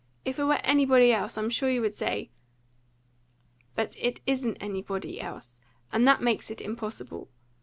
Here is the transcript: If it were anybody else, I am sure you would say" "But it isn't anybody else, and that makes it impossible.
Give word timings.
If 0.25 0.39
it 0.39 0.45
were 0.45 0.57
anybody 0.63 1.13
else, 1.13 1.37
I 1.37 1.43
am 1.43 1.51
sure 1.51 1.69
you 1.69 1.81
would 1.81 1.93
say" 1.95 2.31
"But 3.75 3.95
it 3.99 4.19
isn't 4.25 4.57
anybody 4.59 5.21
else, 5.21 5.59
and 5.91 6.07
that 6.07 6.23
makes 6.23 6.49
it 6.49 6.59
impossible. 6.59 7.29